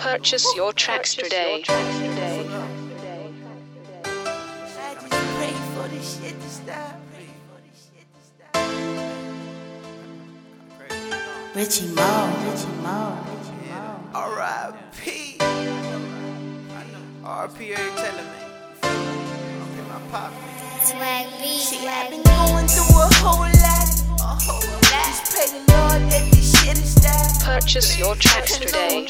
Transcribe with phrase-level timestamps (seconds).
[0.00, 1.64] Purchase your tracks today.
[1.68, 1.72] I
[4.94, 7.00] just pray for this shit to stop.
[11.54, 13.84] Richie Mo, Richie Mo, Richie Mo.
[14.14, 15.36] R.I.P.
[17.24, 17.74] R.P.
[17.74, 18.48] Eric Taylor, man.
[18.84, 20.32] Okay, my pop.
[20.84, 23.90] See, I've been going through a whole lot.
[24.20, 24.82] A whole lot.
[24.84, 27.44] Just pray the Lord that this shit is stopped.
[27.44, 29.06] Purchase your tracks today.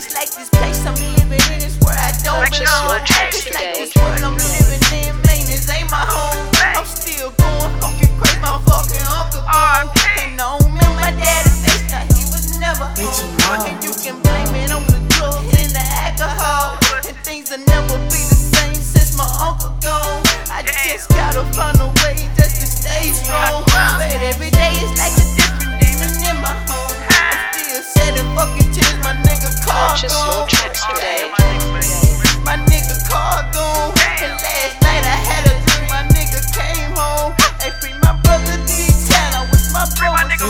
[0.00, 2.88] It's like this place I'm living in is where I don't belong.
[2.88, 3.84] your tracks It's like today.
[3.84, 6.48] this world I'm living in, man, this ain't my home.
[6.72, 9.92] I'm still going fucking crazy, my fucking uncle gone.
[10.24, 13.60] And I don't remember my daddy face, now he was never home.
[13.68, 16.80] And you can blame it on the drugs and the alcohol.
[17.04, 20.24] And things will never be the same since my uncle gone.
[20.48, 23.68] I just gotta find a way just to stay strong.
[23.68, 26.88] But every day is like a different demon in my home.
[27.12, 28.96] I'm still shedding fucking tears,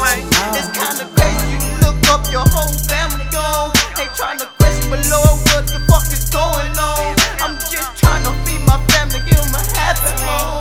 [0.01, 0.12] bro.
[0.56, 3.70] It's kinda crazy, you look up, your whole family gone.
[3.97, 7.15] They tryna question, but Lord, what the fuck is going on?
[7.45, 10.61] I'm just tryna feed my family, give them a happy home.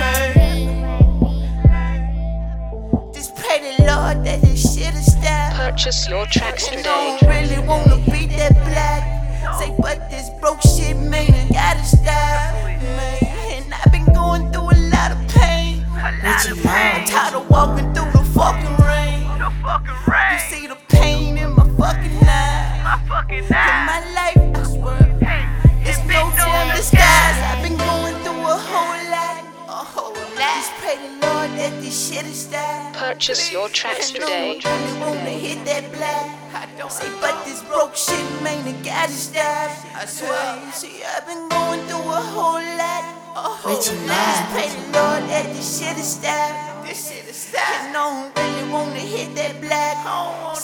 [0.00, 0.34] Hey.
[3.14, 5.56] Just pray the Lord that this shit is stopped.
[5.56, 6.82] Purchase your tracks today.
[6.82, 9.02] Don't really wanna be that black.
[9.58, 12.19] Say, but this broke shit, man, gotta stop,
[23.70, 24.98] In my life, I swear,
[25.86, 27.38] it's no time disguise.
[27.50, 30.58] I've been going through a whole lot, a whole lot.
[30.58, 32.96] Just pray the Lord that this shit is stopped.
[32.96, 34.58] Purchase your tracks today.
[34.58, 36.26] don't really wanna hit that black.
[36.52, 39.70] I don't say, but this broke shit, man, it gotta stop.
[39.94, 43.04] I swear, see, I've been going through a whole lot.
[43.36, 44.18] A whole lot.
[44.26, 46.88] Just pray the Lord that this shit is stopped.
[46.88, 48.39] This shit is stopped.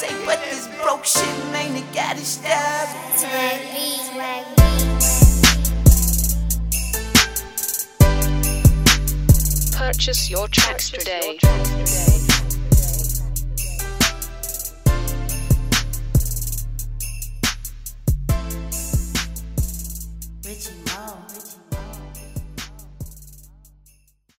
[0.07, 2.89] Say, but this broke shit, man, it gotta stop.
[9.77, 11.39] Purchase your tracks today.
[20.45, 20.86] Richie